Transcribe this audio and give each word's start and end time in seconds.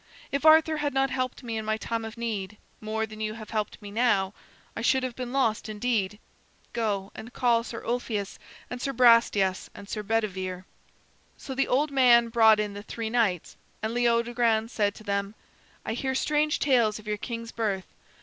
If 0.31 0.47
Arthur 0.47 0.77
had 0.77 0.95
not 0.95 1.11
helped 1.11 1.43
me 1.43 1.57
in 1.59 1.63
my 1.65 1.77
time 1.77 2.03
of 2.05 2.17
need 2.17 2.57
more 2.79 3.05
than 3.05 3.21
you 3.21 3.35
have 3.35 3.51
helped 3.51 3.79
me 3.83 3.91
now, 3.91 4.33
I 4.75 4.81
should 4.81 5.03
have 5.03 5.15
been 5.15 5.31
lost 5.31 5.69
indeed. 5.69 6.17
Go 6.73 7.11
and 7.13 7.31
call 7.33 7.63
Sir 7.63 7.85
Ulfius 7.85 8.39
and 8.67 8.81
Sir 8.81 8.93
Brastias 8.93 9.69
and 9.75 9.87
Sir 9.87 10.01
Bedivere." 10.01 10.65
So 11.37 11.53
the 11.53 11.67
old 11.67 11.91
man 11.91 12.29
brought 12.29 12.59
in 12.59 12.73
the 12.73 12.81
three 12.81 13.11
knights, 13.11 13.57
and 13.83 13.93
Leodogran 13.93 14.69
said 14.69 14.95
to 14.95 15.03
them: 15.03 15.35
"I 15.85 15.93
hear 15.93 16.15
strange 16.15 16.57
tales 16.57 16.97
of 16.97 17.05
your 17.05 17.17
king's 17.17 17.51
birth. 17.51 17.85